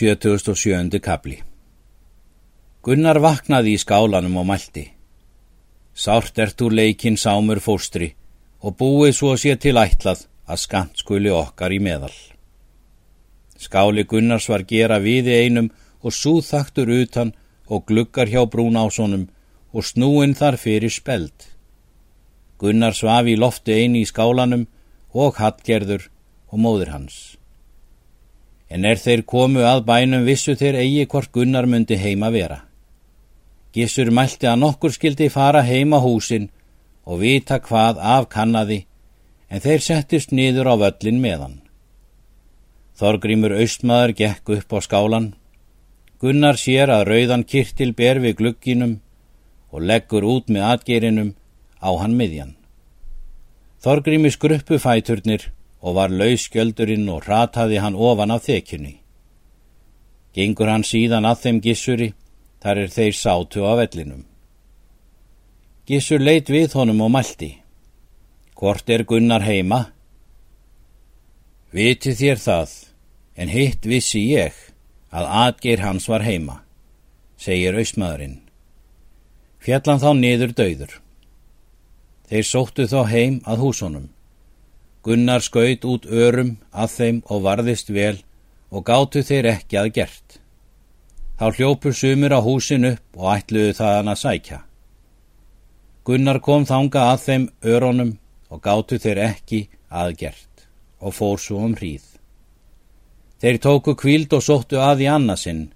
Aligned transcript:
77. 0.00 0.96
kapli 1.04 1.34
Gunnar 2.86 3.18
vaknaði 3.20 3.74
í 3.76 3.80
skálanum 3.82 4.38
og 4.40 4.46
mælti. 4.48 4.84
Sárt 5.92 6.38
ert 6.40 6.62
úr 6.64 6.72
leikin 6.78 7.18
sámur 7.20 7.58
fóstri 7.60 8.06
og 8.64 8.78
búið 8.80 9.10
svo 9.18 9.34
sé 9.42 9.58
til 9.60 9.74
ætlað 9.76 10.22
að 10.48 10.62
skant 10.62 11.02
skuli 11.02 11.28
okkar 11.36 11.74
í 11.76 11.82
meðal. 11.84 12.14
Skáli 13.60 14.06
Gunnars 14.08 14.46
var 14.48 14.64
gera 14.70 14.96
viði 15.04 15.34
einum 15.42 15.68
og 16.00 16.16
súþaktur 16.16 16.88
utan 17.02 17.34
og 17.68 17.84
gluggar 17.90 18.32
hjá 18.32 18.46
brún 18.54 18.80
ásonum 18.80 19.26
og 19.76 19.84
snúin 19.84 20.32
þar 20.38 20.56
fyrir 20.62 20.94
speld. 20.96 21.36
Gunnar 22.56 22.96
svaf 22.96 23.28
í 23.28 23.36
lofti 23.36 23.76
eini 23.76 24.06
í 24.06 24.08
skálanum 24.08 24.64
og 25.12 25.36
hattgerður 25.44 26.08
og 26.48 26.64
móður 26.64 26.94
hans 26.96 27.20
en 28.70 28.86
er 28.86 29.00
þeir 29.02 29.24
komu 29.26 29.64
að 29.66 29.82
bænum 29.88 30.26
vissu 30.26 30.54
þeir 30.54 30.78
eigi 30.84 31.06
hvort 31.10 31.32
Gunnar 31.34 31.66
myndi 31.66 31.98
heima 31.98 32.30
vera. 32.30 32.60
Gissur 33.74 34.10
mælti 34.14 34.46
að 34.50 34.60
nokkur 34.62 34.94
skildi 34.94 35.28
fara 35.30 35.62
heima 35.66 35.98
húsin 36.02 36.48
og 37.04 37.20
vita 37.22 37.58
hvað 37.58 37.98
af 37.98 38.28
kannadi, 38.30 38.84
en 39.50 39.62
þeir 39.62 39.82
settist 39.82 40.30
niður 40.30 40.70
á 40.70 40.74
völlin 40.78 41.20
meðan. 41.22 41.58
Þorgrímur 42.98 43.56
austmaður 43.58 44.14
gekk 44.14 44.50
upp 44.56 44.74
á 44.76 44.78
skálan. 44.86 45.28
Gunnar 46.20 46.58
sér 46.60 46.92
að 46.92 47.06
rauðan 47.10 47.46
kirtil 47.48 47.94
ber 47.96 48.20
við 48.22 48.36
glugginum 48.38 48.98
og 49.72 49.86
leggur 49.88 50.26
út 50.26 50.50
með 50.52 50.66
atgerinum 50.74 51.30
á 51.80 51.90
hann 52.02 52.14
miðjan. 52.18 52.54
Þorgrími 53.80 54.30
skruppu 54.30 54.78
fæturnir 54.78 55.48
og 55.80 55.94
var 55.96 56.12
lauskjöldurinn 56.12 57.08
og 57.08 57.28
rataði 57.28 57.80
hann 57.80 57.96
ofan 57.96 58.34
af 58.34 58.44
þekjunni. 58.48 58.96
Gengur 60.36 60.68
hann 60.70 60.84
síðan 60.86 61.26
að 61.26 61.40
þeim 61.44 61.60
gissuri, 61.64 62.10
þar 62.62 62.84
er 62.84 62.92
þeir 62.92 63.16
sátu 63.16 63.64
á 63.66 63.72
vellinum. 63.80 64.24
Gissur 65.88 66.20
leit 66.22 66.50
við 66.52 66.76
honum 66.78 67.00
og 67.06 67.10
mælti. 67.16 67.54
Hvort 68.54 68.90
er 68.92 69.02
Gunnar 69.08 69.42
heima? 69.42 69.86
Viti 71.72 72.12
þér 72.14 72.38
það, 72.38 72.70
en 73.40 73.48
hitt 73.48 73.86
vissi 73.88 74.20
ég 74.34 74.54
að 75.10 75.26
atgeir 75.46 75.82
hans 75.82 76.06
var 76.10 76.22
heima, 76.22 76.60
segir 77.40 77.78
auðsmaðurinn. 77.78 78.40
Fjallan 79.60 80.00
þá 80.02 80.10
niður 80.18 80.54
döður. 80.56 80.92
Þeir 82.30 82.46
sóttu 82.46 82.86
þá 82.86 83.00
heim 83.10 83.40
að 83.48 83.64
húsunum. 83.64 84.08
Gunnar 85.02 85.40
skaut 85.40 85.84
út 85.88 86.04
örum 86.06 86.58
að 86.76 86.96
þeim 86.96 87.22
og 87.32 87.44
varðist 87.46 87.88
vel 87.88 88.18
og 88.70 88.84
gátu 88.84 89.22
þeir 89.24 89.48
ekki 89.54 89.78
að 89.80 89.92
gert. 89.96 90.36
Þá 91.40 91.46
hljópur 91.56 91.96
sumur 91.96 92.34
á 92.36 92.40
húsin 92.44 92.84
upp 92.84 93.16
og 93.16 93.30
ætluðu 93.32 93.72
það 93.78 93.96
hann 93.96 94.12
að 94.12 94.20
sækja. 94.20 94.58
Gunnar 96.04 96.40
kom 96.44 96.68
þanga 96.68 97.06
að 97.14 97.24
þeim 97.24 97.48
öronum 97.64 98.12
og 98.52 98.60
gátu 98.60 99.00
þeir 99.00 99.24
ekki 99.24 99.60
að 99.88 100.14
gert 100.20 100.66
og 101.00 101.16
fór 101.16 101.40
svo 101.40 101.64
um 101.64 101.74
hríð. 101.80 102.04
Þeir 103.40 103.58
tóku 103.64 103.96
kvíld 103.96 104.34
og 104.36 104.44
sóttu 104.44 104.76
að 104.84 105.06
í 105.06 105.08
annasinn. 105.08 105.70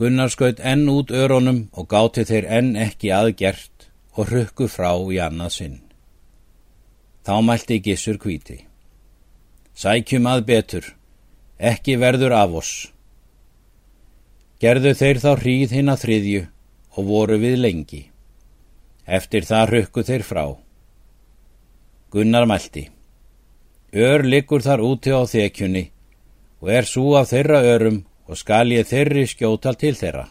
Gunnar 0.00 0.32
skaut 0.32 0.62
enn 0.64 0.88
út 0.88 1.12
öronum 1.12 1.66
og 1.76 1.90
gátu 1.92 2.24
þeir 2.24 2.48
enn 2.48 2.76
ekki 2.80 3.12
að 3.12 3.34
gert 3.36 3.90
og 4.16 4.32
rukku 4.32 4.68
frá 4.72 4.94
í 5.12 5.20
annasinn. 5.20 5.82
Þá 7.26 7.40
mælti 7.42 7.80
gissur 7.82 8.20
kvíti. 8.22 8.60
Sækjum 9.74 10.28
að 10.30 10.44
betur, 10.46 10.84
ekki 11.58 11.96
verður 11.98 12.36
af 12.38 12.52
oss. 12.60 12.74
Gerðu 14.62 14.92
þeir 14.94 15.18
þá 15.24 15.32
hríð 15.40 15.74
hinn 15.74 15.90
að 15.90 16.04
þriðju 16.04 16.42
og 16.94 17.08
voru 17.08 17.38
við 17.42 17.56
lengi. 17.64 18.04
Eftir 19.18 19.42
það 19.48 19.72
rukku 19.72 20.04
þeir 20.06 20.24
frá. 20.28 20.44
Gunnar 22.14 22.46
mælti. 22.46 22.86
Ör 23.90 24.22
liggur 24.22 24.62
þar 24.62 24.84
úti 24.86 25.10
á 25.10 25.26
þekjunni 25.26 25.84
og 26.62 26.70
er 26.78 26.86
svo 26.86 27.16
af 27.18 27.32
þeirra 27.34 27.58
örum 27.74 27.98
og 28.30 28.38
skal 28.38 28.70
ég 28.70 28.86
þeirri 28.86 29.26
skjótal 29.26 29.74
til 29.74 29.96
þeirra. 29.98 30.28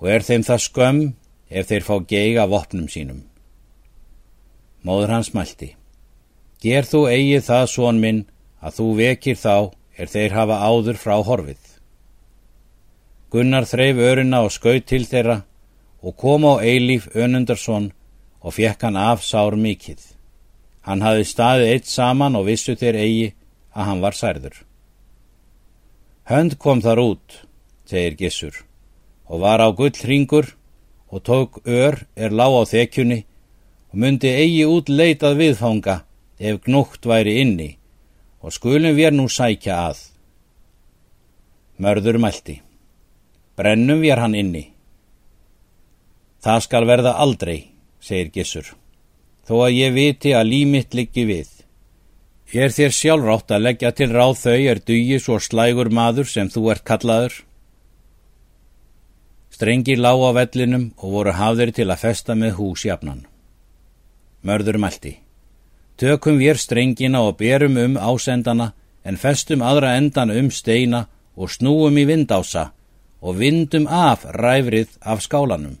Og 0.00 0.08
er 0.08 0.24
þeim 0.24 0.48
það 0.48 0.66
skömm 0.70 1.04
ef 1.52 1.68
þeir 1.68 1.84
fá 1.84 1.94
geiga 2.08 2.48
vopnum 2.48 2.88
sínum. 2.88 3.22
Móður 4.84 5.14
hans 5.16 5.32
mælti. 5.32 5.74
Ger 6.60 6.84
þú 6.84 7.06
eigið 7.08 7.46
það, 7.48 7.64
són 7.72 8.00
minn, 8.00 8.20
að 8.60 8.76
þú 8.78 8.88
vekir 9.00 9.38
þá 9.40 9.56
er 9.96 10.10
þeir 10.12 10.36
hafa 10.36 10.58
áður 10.68 11.00
frá 11.00 11.16
horfið. 11.24 11.62
Gunnar 13.32 13.66
þreif 13.66 13.98
öruna 13.98 14.44
og 14.46 14.52
skaut 14.54 14.86
til 14.86 15.04
þeirra 15.08 15.40
og 16.04 16.16
kom 16.20 16.44
á 16.44 16.60
Eilíf 16.60 17.08
Önundarsson 17.16 17.90
og 18.44 18.54
fekk 18.54 18.84
hann 18.86 19.00
af 19.00 19.24
sár 19.24 19.56
mikill. 19.56 20.00
Hann 20.84 21.00
hafi 21.00 21.24
staðið 21.24 21.72
eitt 21.72 21.88
saman 21.88 22.36
og 22.36 22.46
vissu 22.50 22.76
þeir 22.76 23.00
eigi 23.00 23.28
að 23.72 23.88
hann 23.88 24.04
var 24.04 24.16
særður. 24.16 24.56
Hönd 26.28 26.58
kom 26.60 26.80
þar 26.84 27.00
út, 27.00 27.40
segir 27.88 28.16
Gissur, 28.20 28.54
og 29.28 29.40
var 29.40 29.64
á 29.64 29.68
gull 29.72 29.96
hringur 29.96 30.54
og 31.08 31.24
tók 31.24 31.60
ör 31.64 32.04
er 32.16 32.30
lág 32.32 32.52
á 32.52 32.62
þekjunni 32.68 33.24
og 33.94 34.00
myndi 34.02 34.26
eigi 34.26 34.64
út 34.66 34.88
leitað 34.90 35.36
viðfanga 35.38 35.94
ef 36.42 36.56
gnútt 36.66 37.06
væri 37.06 37.36
inni 37.44 37.68
og 38.42 38.50
skulum 38.50 38.96
við 38.96 39.12
nú 39.14 39.28
sækja 39.30 39.74
að. 39.86 39.98
Mörður 41.78 42.16
mælti. 42.18 42.56
Brennum 43.54 44.00
við 44.02 44.18
hann 44.18 44.34
inni. 44.34 44.62
Það 46.42 46.58
skal 46.66 46.88
verða 46.90 47.12
aldrei, 47.22 47.70
segir 48.02 48.32
Gissur, 48.34 48.66
þó 49.46 49.54
að 49.68 49.76
ég 49.78 49.94
viti 49.94 50.32
að 50.34 50.50
límitt 50.50 50.96
liggi 50.98 51.24
við. 51.28 51.52
Ég 52.50 52.66
er 52.66 52.74
þér 52.74 52.96
sjálfrátt 52.98 53.54
að 53.54 53.62
leggja 53.68 53.92
til 53.94 54.08
ráð 54.10 54.34
þau 54.40 54.56
er 54.72 54.80
dugi 54.82 55.20
svo 55.22 55.38
slægur 55.38 55.92
maður 55.94 56.26
sem 56.32 56.50
þú 56.50 56.64
ert 56.74 56.82
kallaður. 56.82 57.38
Strengir 59.54 60.02
lág 60.02 60.18
á 60.18 60.30
vellinum 60.42 60.90
og 60.98 61.14
voru 61.14 61.36
hafðir 61.38 61.72
til 61.78 61.86
að 61.86 62.02
festa 62.02 62.34
með 62.34 62.58
húsjafnan. 62.58 63.22
Mörður 64.44 64.78
mælti. 64.78 65.18
Tökum 65.96 66.38
við 66.38 66.58
strengina 66.60 67.22
og 67.24 67.38
berum 67.40 67.78
um 67.80 67.96
ásendana 67.96 68.72
en 69.04 69.16
festum 69.16 69.62
aðra 69.62 69.94
endan 69.96 70.32
um 70.34 70.50
steina 70.50 71.06
og 71.36 71.50
snúum 71.50 71.96
í 71.98 72.04
vindása 72.08 72.70
og 73.24 73.38
vindum 73.40 73.86
af 73.88 74.24
ræfrið 74.24 74.98
af 75.00 75.22
skálanum. 75.24 75.78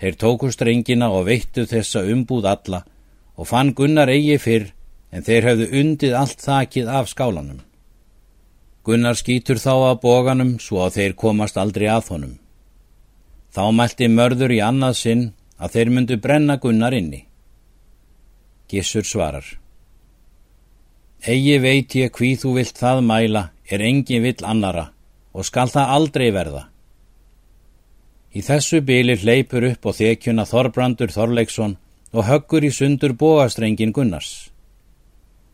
Þeir 0.00 0.14
tóku 0.16 0.48
strengina 0.52 1.10
og 1.12 1.26
veittu 1.28 1.66
þessa 1.68 2.06
umbúð 2.08 2.46
alla 2.48 2.84
og 3.36 3.48
fann 3.48 3.74
Gunnar 3.76 4.08
eigi 4.08 4.38
fyrr 4.40 4.70
en 5.12 5.26
þeir 5.26 5.48
hefðu 5.48 5.66
undið 5.80 6.14
allt 6.16 6.40
þakið 6.40 6.88
af 6.88 7.10
skálanum. 7.12 7.60
Gunnar 8.84 9.18
skýtur 9.18 9.60
þá 9.60 9.74
að 9.90 10.00
bóganum 10.04 10.54
svo 10.58 10.80
að 10.86 10.96
þeir 10.96 11.16
komast 11.20 11.58
aldrei 11.60 11.90
að 11.92 12.08
honum. 12.14 12.38
Þá 13.52 13.64
mælti 13.76 14.08
mörður 14.08 14.54
í 14.56 14.60
annað 14.64 14.96
sinn 14.96 15.24
að 15.60 15.76
þeir 15.76 15.90
myndu 15.94 16.16
brenna 16.16 16.56
Gunnar 16.56 16.96
inni. 16.96 17.26
Gissur 18.70 19.04
svarar. 19.04 19.44
Egi 21.20 21.58
veit 21.60 21.94
ég 21.98 22.16
hví 22.16 22.32
þú 22.40 22.54
vilt 22.56 22.78
það 22.80 23.02
mæla 23.04 23.42
er 23.68 23.82
engin 23.84 24.24
vill 24.24 24.40
annara 24.42 24.86
og 25.36 25.44
skal 25.44 25.68
það 25.68 25.92
aldrei 25.96 26.30
verða. 26.32 26.62
Í 28.32 28.40
þessu 28.46 28.80
bylir 28.86 29.20
hleypur 29.20 29.66
upp 29.72 29.86
og 29.90 29.96
þekjuna 29.98 30.46
Þorbrandur 30.48 31.12
Þorleiksson 31.12 31.76
og 32.14 32.26
höggur 32.26 32.64
í 32.64 32.70
sundur 32.74 33.14
bóastrengin 33.18 33.92
Gunnars. 33.92 34.50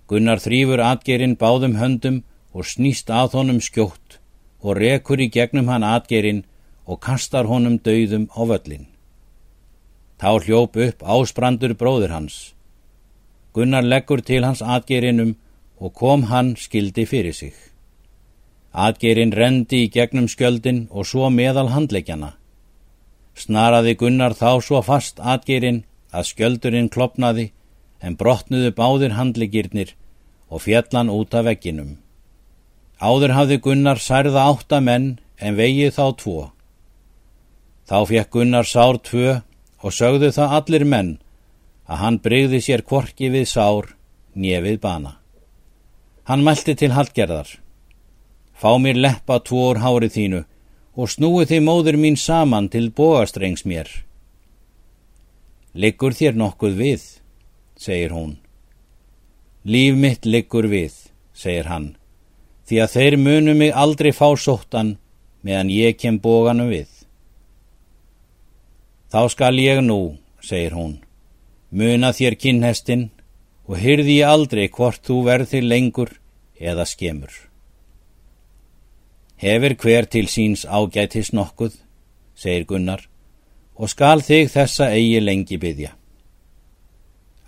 Gunnar 0.07 0.41
þrýfur 0.41 0.85
atgerinn 0.85 1.39
báðum 1.41 1.77
höndum 1.81 2.23
og 2.53 2.69
snýst 2.69 3.11
að 3.11 3.41
honum 3.41 3.63
skjótt 3.65 4.21
og 4.63 4.79
rekur 4.79 5.21
í 5.21 5.31
gegnum 5.33 5.73
hann 5.73 5.85
atgerinn 5.85 6.45
og 6.87 7.01
kastar 7.03 7.49
honum 7.51 7.81
dauðum 7.83 8.29
á 8.33 8.41
völlin. 8.47 8.87
Þá 10.17 10.31
hljóp 10.45 10.77
upp 10.81 11.03
ásbrandur 11.05 11.75
bróður 11.77 12.15
hans. 12.15 12.55
Gunnar 13.53 13.85
leggur 13.85 14.23
til 14.25 14.45
hans 14.45 14.63
atgerinum 14.63 15.37
og 15.81 15.93
kom 15.95 16.29
hann 16.31 16.55
skildi 16.57 17.05
fyrir 17.05 17.37
sig. 17.37 17.55
Atgerin 18.73 19.33
rendi 19.33 19.85
í 19.85 19.93
gegnum 19.93 20.29
skjöldin 20.29 20.87
og 20.91 21.07
svo 21.09 21.29
meðal 21.33 21.71
handleikjana. 21.73 22.35
Snaraði 23.37 23.95
Gunnar 24.01 24.33
þá 24.37 24.61
svo 24.65 24.81
fast 24.85 25.21
atgerin 25.21 25.85
að 26.13 26.29
skjöldurinn 26.31 26.91
klopnaði 26.93 27.51
en 28.01 28.17
brotnuðu 28.17 28.73
báðir 28.77 29.17
handleikirnir 29.17 29.95
og 30.49 30.63
fjallan 30.65 31.13
út 31.13 31.35
af 31.35 31.45
vegginum. 31.49 31.97
Áður 33.01 33.35
hafði 33.37 33.61
Gunnar 33.65 34.01
særða 34.01 34.47
átta 34.49 34.81
menn 34.81 35.19
en 35.37 35.57
vegið 35.57 35.97
þá 35.97 36.07
tvo. 36.21 36.39
Þá 37.89 37.99
fekk 38.09 38.33
Gunnar 38.33 38.69
sár 38.69 39.01
tvö 39.05 39.41
og 39.83 39.93
sögðu 39.93 40.33
það 40.35 40.57
allir 40.59 40.85
menn 40.85 41.13
að 41.87 42.03
hann 42.03 42.19
breyði 42.23 42.61
sér 42.65 42.83
kvorki 42.83 43.31
við 43.31 43.47
sár, 43.51 43.93
nefið 44.35 44.81
bana. 44.83 45.17
Hann 46.27 46.43
mælti 46.43 46.75
til 46.75 46.93
haldgerðar. 46.97 47.49
Fá 48.57 48.75
mér 48.81 48.99
leppa 48.99 49.39
tvour 49.45 49.79
hárið 49.85 50.17
þínu 50.17 50.43
og 50.97 51.13
snúi 51.13 51.45
þið 51.47 51.63
móður 51.63 51.99
mín 52.01 52.17
saman 52.17 52.71
til 52.73 52.89
bóastrengs 52.91 53.67
mér. 53.69 53.87
Liggur 55.77 56.17
þér 56.17 56.39
nokkuð 56.41 56.75
við, 56.81 57.03
segir 57.77 58.15
hún. 58.17 58.39
Líf 59.69 59.97
mitt 60.01 60.27
liggur 60.27 60.67
við, 60.73 60.95
segir 61.37 61.69
hann, 61.69 61.91
því 62.65 62.81
að 62.83 62.93
þeir 62.97 63.17
munu 63.21 63.55
mig 63.55 63.75
aldrei 63.77 64.13
fá 64.17 64.31
sóttan 64.41 64.97
meðan 65.45 65.71
ég 65.71 65.99
kem 66.01 66.17
bóganum 66.23 66.73
við. 66.73 66.96
Þá 69.13 69.21
skal 69.31 69.59
ég 69.63 69.83
nú, 69.87 70.19
segir 70.43 70.75
hún, 70.75 70.97
muna 71.71 72.11
þér 72.17 72.35
kinnhestin 72.43 73.11
og 73.67 73.79
hyrði 73.79 74.21
ég 74.21 74.31
aldrei 74.31 74.67
hvort 74.69 75.03
þú 75.07 75.21
verðir 75.29 75.67
lengur 75.67 76.17
eða 76.59 76.87
skemur. 76.87 77.31
Hefur 79.37 79.77
hver 79.83 80.09
til 80.11 80.27
síns 80.33 80.65
ágætis 80.65 81.31
nokkuð, 81.37 81.77
segir 82.35 82.65
Gunnar, 82.67 83.05
og 83.77 83.93
skal 83.93 84.25
þig 84.25 84.51
þessa 84.51 84.91
eigi 84.97 85.21
lengi 85.21 85.59
byggja. 85.61 85.93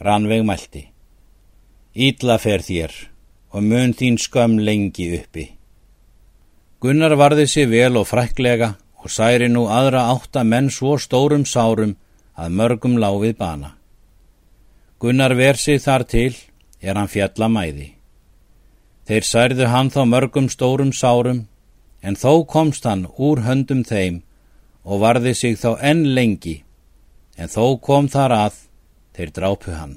Ranveig 0.04 0.44
mælti. 0.46 0.84
Ítla 1.96 2.36
fer 2.38 2.62
þér 2.62 2.92
og 3.50 3.64
mun 3.64 3.94
þín 3.96 4.18
skömm 4.20 4.60
lengi 4.60 5.08
uppi. 5.16 5.48
Gunnar 6.78 7.16
varði 7.18 7.48
sér 7.50 7.72
vel 7.72 7.96
og 7.98 8.06
fræklega 8.06 8.76
og 9.08 9.12
særi 9.16 9.46
nú 9.48 9.62
aðra 9.72 10.02
átta 10.12 10.42
menn 10.44 10.66
svo 10.68 10.98
stórum 11.00 11.46
sárum 11.48 11.94
að 12.36 12.56
mörgum 12.58 12.98
láfið 13.00 13.38
bana. 13.38 13.70
Gunnar 15.00 15.32
versi 15.32 15.78
þar 15.80 16.04
til 16.04 16.34
er 16.84 16.98
hann 17.00 17.08
fjalla 17.08 17.48
mæði. 17.48 17.94
Þeir 19.08 19.24
særðu 19.24 19.70
hann 19.72 19.88
þá 19.88 20.02
mörgum 20.12 20.50
stórum 20.52 20.92
sárum 20.92 21.46
en 22.04 22.20
þó 22.20 22.44
komst 22.44 22.84
hann 22.84 23.06
úr 23.16 23.40
höndum 23.48 23.80
þeim 23.80 24.20
og 24.84 25.00
varði 25.00 25.32
sig 25.34 25.56
þá 25.56 25.80
enn 25.80 26.04
lengi, 26.12 26.58
en 27.40 27.48
þó 27.48 27.80
kom 27.80 28.12
þar 28.12 28.36
að 28.36 28.60
þeir 29.16 29.34
drápu 29.40 29.72
hann. 29.72 29.96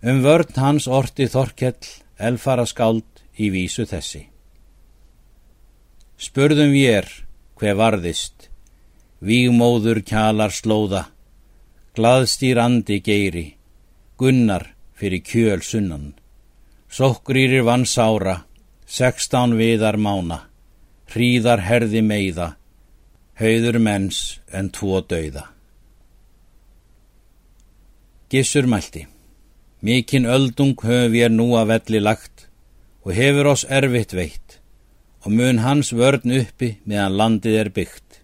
Um 0.00 0.24
vörn 0.24 0.56
hans 0.56 0.88
orti 0.88 1.28
Þorkell 1.28 1.84
elfara 2.16 2.64
skáld 2.64 3.24
í 3.36 3.52
vísu 3.52 3.84
þessi. 3.84 4.24
Spurðum 6.16 6.72
við 6.72 6.94
er 6.96 7.16
hver 7.58 7.74
varðist, 7.78 8.48
vígmóður 9.18 10.00
kjalar 10.06 10.54
slóða, 10.54 11.08
glaðstýr 11.98 12.60
andi 12.62 13.00
geiri, 13.02 13.46
gunnar 14.18 14.68
fyrir 14.98 15.24
kjöl 15.26 15.62
sunnan, 15.66 16.12
sokkrýrir 16.90 17.66
vann 17.66 17.86
sára, 17.86 18.44
sextán 18.86 19.56
viðar 19.58 19.98
mána, 19.98 20.44
hríðar 21.10 21.64
herði 21.66 22.02
meiða, 22.06 22.52
hauður 23.38 23.78
menns 23.82 24.38
en 24.54 24.70
tvo 24.74 25.02
dauða. 25.02 25.48
Gissur 28.30 28.68
mælti, 28.68 29.06
mikinn 29.82 30.28
öldung 30.28 30.76
höfum 30.84 31.14
við 31.14 31.30
nú 31.34 31.52
að 31.58 31.72
velli 31.72 32.02
lagt 32.04 32.46
og 33.02 33.14
hefur 33.16 33.54
oss 33.54 33.64
erfitt 33.64 34.12
veitt 34.14 34.57
og 35.28 35.34
mun 35.36 35.58
hans 35.60 35.90
vörn 35.92 36.30
uppi 36.32 36.70
meðan 36.88 37.16
landið 37.20 37.56
er 37.60 37.68
byggt. 37.68 38.22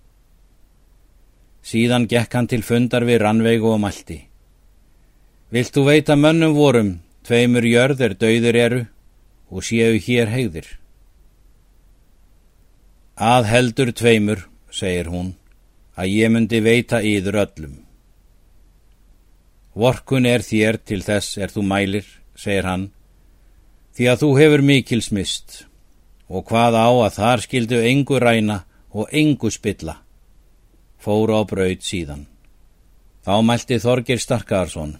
Síðan 1.60 2.06
gekk 2.08 2.32
hann 2.32 2.46
til 2.48 2.62
fundar 2.64 3.04
við 3.04 3.18
rannveigu 3.20 3.74
og 3.74 3.82
mælti. 3.82 4.22
Vilt 5.52 5.74
þú 5.76 5.82
veita 5.84 6.16
mönnum 6.16 6.54
vorum, 6.56 6.94
tveimur 7.28 7.66
jörð 7.68 8.00
er 8.06 8.14
dauður 8.22 8.56
eru 8.60 8.78
og 9.52 9.66
séu 9.68 10.00
hér 10.06 10.32
hegðir? 10.32 10.70
Að 13.20 13.50
heldur 13.52 13.92
tveimur, 13.92 14.46
segir 14.72 15.12
hún, 15.12 15.34
að 16.00 16.08
ég 16.08 16.32
myndi 16.32 16.62
veita 16.64 17.02
yður 17.04 17.42
öllum. 17.44 17.76
Vorkun 19.76 20.24
er 20.24 20.40
þér 20.40 20.80
til 20.88 21.04
þess 21.04 21.36
er 21.36 21.52
þú 21.52 21.68
mælir, 21.68 22.08
segir 22.32 22.64
hann, 22.64 22.90
því 23.92 24.08
að 24.08 24.20
þú 24.24 24.34
hefur 24.40 24.68
mikil 24.72 25.04
smist 25.04 25.66
og 26.28 26.46
hvað 26.48 26.78
á 26.80 26.88
að 26.88 27.16
þar 27.18 27.44
skildu 27.44 27.80
engu 27.84 28.18
ræna 28.18 28.62
og 28.92 29.08
engu 29.12 29.50
spilla. 29.50 29.98
Fóru 30.98 31.36
á 31.36 31.42
braud 31.44 31.82
síðan. 31.84 32.26
Þá 33.24 33.34
mælti 33.42 33.78
Þorgir 33.80 34.20
Starkarsson. 34.20 34.96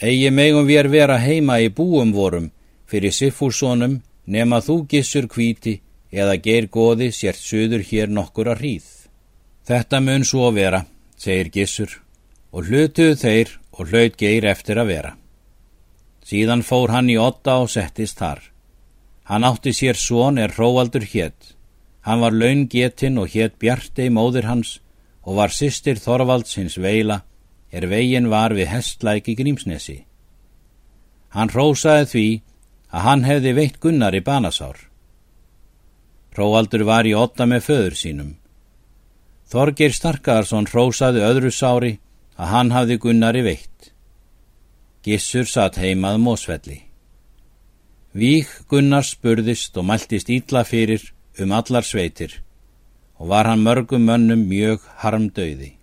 Egi 0.00 0.30
megum 0.30 0.66
við 0.68 0.78
er 0.84 0.88
vera 0.88 1.18
heima 1.18 1.58
í 1.60 1.68
búum 1.68 2.12
vorum 2.12 2.50
fyrir 2.88 3.12
Siffússonum 3.12 3.98
nema 4.26 4.60
þú 4.64 4.84
gissur 4.88 5.26
kvíti 5.28 5.80
eða 6.12 6.38
geir 6.40 6.68
goði 6.72 7.10
sért 7.12 7.40
söður 7.40 7.84
hér 7.84 8.08
nokkur 8.08 8.52
að 8.52 8.62
hríð. 8.62 8.86
Þetta 9.68 10.00
mun 10.00 10.24
svo 10.24 10.48
vera, 10.56 10.84
segir 11.20 11.50
Gissur, 11.52 11.90
og 12.52 12.68
hlutuðu 12.68 13.16
þeir 13.20 13.50
og 13.76 13.90
hlut 13.90 14.16
geir 14.16 14.46
eftir 14.48 14.80
að 14.80 14.92
vera. 14.94 15.10
Síðan 16.24 16.64
fór 16.64 16.92
hann 16.92 17.10
í 17.12 17.18
otta 17.20 17.58
og 17.60 17.68
settist 17.72 18.20
þar. 18.20 18.40
Hann 19.28 19.44
átti 19.44 19.74
sér 19.76 19.96
svon 19.96 20.38
er 20.40 20.54
hróaldur 20.56 21.04
hétt. 21.04 21.54
Hann 22.06 22.22
var 22.24 22.32
laungetinn 22.32 23.20
og 23.20 23.28
hétt 23.34 23.58
Bjartei 23.60 24.08
móður 24.08 24.48
hans 24.48 24.78
og 25.22 25.36
var 25.36 25.52
sýstir 25.52 26.00
Þorvalds 26.00 26.56
hins 26.56 26.78
veila 26.80 27.20
er 27.68 27.84
vegin 27.90 28.30
var 28.32 28.54
við 28.56 28.70
hestlæki 28.72 29.36
grímsnesi. 29.36 29.98
Hann 31.36 31.52
hrósaði 31.52 32.08
því 32.12 32.26
að 32.88 33.04
hann 33.04 33.24
hefði 33.28 33.52
veitt 33.60 33.80
Gunnar 33.84 34.16
í 34.16 34.24
banasár. 34.24 34.80
Hróaldur 36.32 36.86
var 36.88 37.04
í 37.04 37.12
otta 37.12 37.44
með 37.44 37.66
föður 37.68 38.00
sínum. 38.00 38.32
Þorgir 39.48 39.92
Starkarsson 39.92 40.68
hrósaði 40.72 41.24
öðru 41.28 41.52
sári 41.52 41.98
að 42.40 42.52
hann 42.54 42.72
hafði 42.72 42.98
Gunnari 43.04 43.44
veitt. 43.44 43.92
Gissur 45.04 45.48
satt 45.48 45.76
heimað 45.76 46.20
mósvelli. 46.24 46.87
Vík 48.18 48.48
Gunnar 48.66 49.04
spurðist 49.06 49.76
og 49.78 49.84
mæltist 49.86 50.30
ítla 50.32 50.64
fyrir 50.66 51.04
um 51.38 51.52
allar 51.54 51.84
sveitir 51.86 52.32
og 53.14 53.28
var 53.30 53.46
hann 53.46 53.62
mörgum 53.62 54.02
mönnum 54.08 54.42
mjög 54.50 54.82
harmdauði. 55.02 55.77